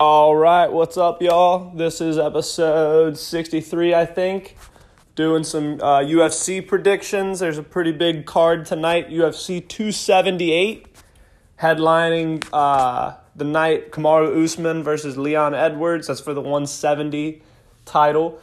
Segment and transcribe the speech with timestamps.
[0.00, 1.72] All right, what's up, y'all?
[1.74, 4.56] This is episode 63, I think.
[5.14, 7.40] Doing some uh, UFC predictions.
[7.40, 10.86] There's a pretty big card tonight UFC 278,
[11.60, 16.06] headlining uh, the night Kamaru Usman versus Leon Edwards.
[16.06, 17.42] That's for the 170
[17.84, 18.40] title.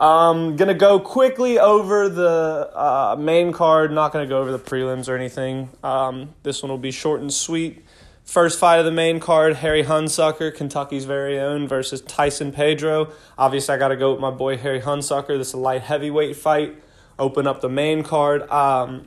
[0.00, 3.92] Um, gonna go quickly over the uh, main card.
[3.92, 5.70] Not gonna go over the prelims or anything.
[5.84, 7.84] Um, this one will be short and sweet.
[8.26, 13.12] First fight of the main card, Harry Hunsucker, Kentucky's very own, versus Tyson Pedro.
[13.38, 15.38] Obviously, I got to go with my boy Harry Hunsucker.
[15.38, 16.74] This is a light heavyweight fight.
[17.20, 18.42] Open up the main card.
[18.50, 19.06] Um,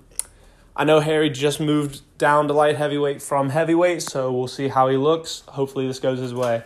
[0.74, 4.88] I know Harry just moved down to light heavyweight from heavyweight, so we'll see how
[4.88, 5.44] he looks.
[5.50, 6.64] Hopefully, this goes his way.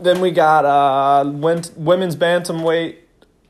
[0.00, 2.98] Then we got uh, women's bantamweight,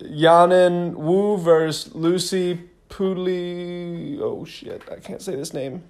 [0.01, 4.19] Yanan Wu versus Lucy Pudli.
[4.19, 5.85] Oh shit, I can't say this name.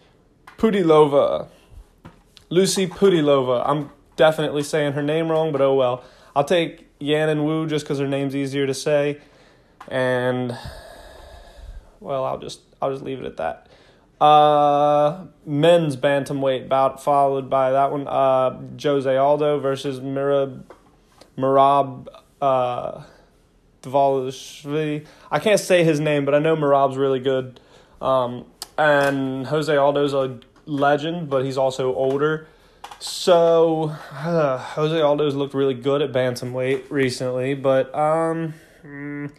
[0.58, 1.48] Pudilova.
[2.50, 3.62] Lucy Pudilova.
[3.66, 6.04] I'm definitely saying her name wrong, but oh well.
[6.34, 9.20] I'll take Yanan Wu just because her name's easier to say,
[9.88, 10.56] and
[12.00, 13.68] well, I'll just I'll just leave it at that.
[14.20, 18.06] Uh, men's bantamweight bout followed by that one.
[18.08, 20.64] Uh, Jose Aldo versus Merab
[21.36, 22.08] Merab
[22.40, 23.02] uh,
[23.82, 25.06] Dvalishvili.
[25.30, 27.60] I can't say his name, but I know Merab's really good.
[28.00, 28.44] Um,
[28.76, 30.38] and Jose Aldo's a
[30.68, 32.46] legend, but he's also older.
[32.98, 39.32] So uh, Jose Aldo's looked really good at bantamweight recently, but um, mm,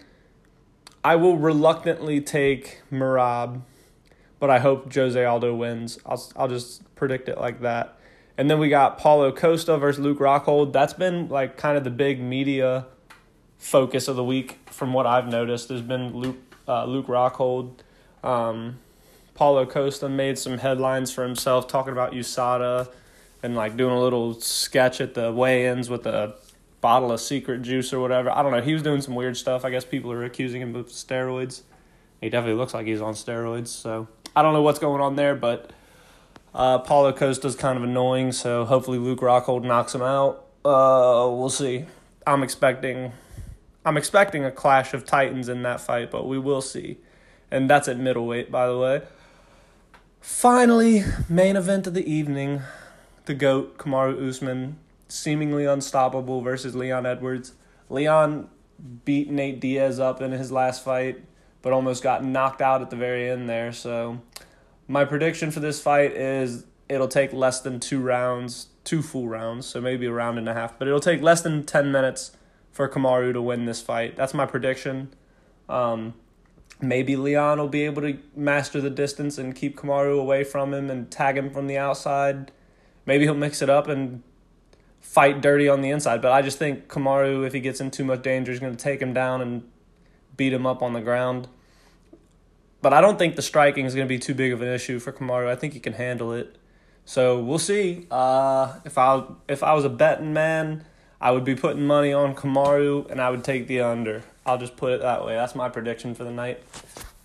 [1.03, 3.61] I will reluctantly take Merab,
[4.39, 5.99] but I hope Jose Aldo wins.
[6.05, 7.97] I'll I'll just predict it like that.
[8.37, 10.71] And then we got Paulo Costa versus Luke Rockhold.
[10.71, 12.85] That's been like kind of the big media
[13.57, 15.67] focus of the week, from what I've noticed.
[15.67, 17.79] There's been Luke uh, Luke Rockhold.
[18.23, 18.79] Um,
[19.39, 22.89] Paulo Costa made some headlines for himself talking about USADA
[23.41, 26.35] and like doing a little sketch at the weigh-ins with a
[26.81, 28.29] bottle of secret juice or whatever.
[28.29, 28.59] I don't know.
[28.59, 29.63] He was doing some weird stuff.
[29.63, 31.61] I guess people are accusing him of steroids.
[32.19, 33.69] He definitely looks like he's on steroids.
[33.69, 35.71] So I don't know what's going on there, but
[36.53, 38.33] uh, Paulo Costa's kind of annoying.
[38.33, 40.47] So hopefully Luke Rockhold knocks him out.
[40.65, 41.85] Uh, we'll see.
[42.27, 43.13] I'm expecting,
[43.85, 46.97] I'm expecting a clash of titans in that fight, but we will see.
[47.49, 49.01] And that's at middleweight, by the way.
[50.21, 52.61] Finally, main event of the evening
[53.25, 57.53] the GOAT, Kamaru Usman, seemingly unstoppable versus Leon Edwards.
[57.89, 58.49] Leon
[59.05, 61.21] beat Nate Diaz up in his last fight,
[61.61, 63.71] but almost got knocked out at the very end there.
[63.71, 64.21] So,
[64.87, 69.67] my prediction for this fight is it'll take less than two rounds, two full rounds,
[69.67, 72.31] so maybe a round and a half, but it'll take less than 10 minutes
[72.71, 74.15] for Kamaru to win this fight.
[74.15, 75.13] That's my prediction.
[75.67, 76.15] Um,
[76.81, 80.89] maybe Leon will be able to master the distance and keep Kamaru away from him
[80.89, 82.51] and tag him from the outside.
[83.05, 84.23] Maybe he'll mix it up and
[85.01, 86.21] fight dirty on the inside.
[86.21, 88.81] But I just think Kamaru, if he gets in too much danger, is going to
[88.81, 89.63] take him down and
[90.37, 91.47] beat him up on the ground.
[92.81, 94.99] But I don't think the striking is going to be too big of an issue
[94.99, 95.47] for Kamaru.
[95.47, 96.57] I think he can handle it.
[97.03, 98.07] So we'll see.
[98.09, 100.85] Uh, if I if I was a betting man,
[101.21, 104.23] I would be putting money on Kamaru, and I would take the under.
[104.45, 105.35] I'll just put it that way.
[105.35, 106.63] That's my prediction for the night.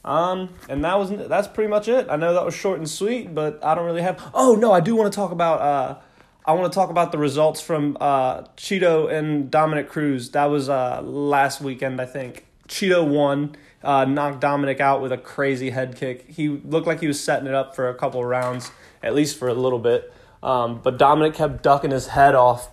[0.05, 2.09] Um, and that was that's pretty much it.
[2.11, 4.23] I know that was short and sweet, but I don't really have.
[4.35, 5.61] Oh no, I do want to talk about.
[5.61, 5.99] Uh,
[6.47, 10.31] I want to talk about the results from uh, Chito and Dominic Cruz.
[10.33, 12.45] That was uh, last weekend, I think.
[12.69, 16.29] Chito won, uh, knocked Dominic out with a crazy head kick.
[16.29, 18.73] He looked like he was setting it up for a couple rounds,
[19.03, 20.13] at least for a little bit.
[20.43, 22.69] Um, but Dominic kept ducking his head off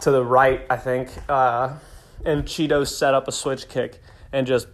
[0.00, 1.10] to the right, I think.
[1.28, 1.74] Uh,
[2.24, 4.00] and Chito set up a switch kick
[4.32, 4.66] and just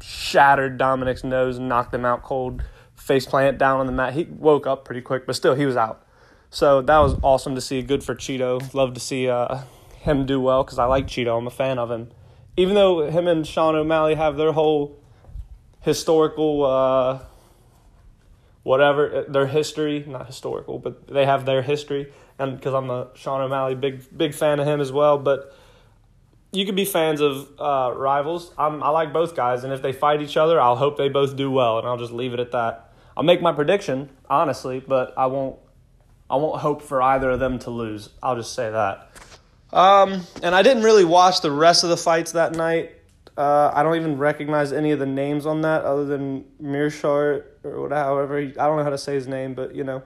[0.00, 2.62] shattered Dominic's nose knocked him out cold.
[2.94, 4.14] Face plant down on the mat.
[4.14, 6.06] He woke up pretty quick, but still he was out.
[6.50, 7.82] So that was awesome to see.
[7.82, 8.72] Good for Chito.
[8.74, 9.62] Love to see uh,
[9.98, 11.36] him do well because I like Chito.
[11.36, 12.10] I'm a fan of him.
[12.56, 14.98] Even though him and Sean O'Malley have their whole
[15.80, 17.20] historical uh,
[18.66, 22.12] whatever their history, not historical, but they have their history.
[22.36, 25.56] And because I'm a Sean O'Malley big big fan of him as well, but
[26.50, 28.52] you can be fans of uh, rivals.
[28.58, 31.36] I'm, I like both guys, and if they fight each other, I'll hope they both
[31.36, 32.92] do well, and I'll just leave it at that.
[33.16, 35.60] I'll make my prediction honestly, but I won't.
[36.28, 38.08] I won't hope for either of them to lose.
[38.20, 39.12] I'll just say that.
[39.72, 42.95] Um, and I didn't really watch the rest of the fights that night.
[43.36, 47.82] Uh, I don't even recognize any of the names on that other than Meerschaert or
[47.82, 48.04] whatever.
[48.04, 50.02] However, I don't know how to say his name, but you know.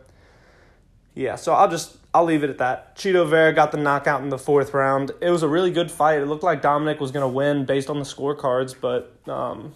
[1.14, 2.96] Yeah, so I'll just I'll leave it at that.
[2.96, 5.12] Chito Vera got the knockout in the fourth round.
[5.20, 6.20] It was a really good fight.
[6.20, 9.74] It looked like Dominic was to win based on the scorecards, but um,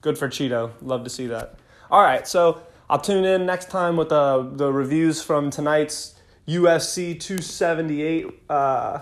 [0.00, 0.72] good for Chito.
[0.82, 1.56] Love to see that.
[1.90, 6.14] All right, so I'll tune in next time with uh, the reviews from tonight's
[6.46, 8.26] UFC 278.
[8.48, 9.00] Uh,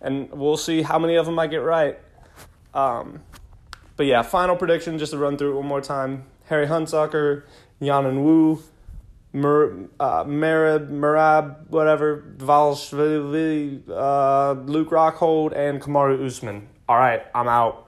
[0.00, 1.98] and we'll see how many of them I get right.
[2.74, 3.20] Um,
[3.96, 6.24] but yeah, final prediction, just to run through it one more time.
[6.46, 7.44] Harry Hunsucker,
[7.80, 8.62] Yanan Wu,
[9.32, 16.68] Mer, uh, Merab, whatever, Valshvili, uh, Luke Rockhold, and Kamaru Usman.
[16.88, 17.86] All right, I'm out.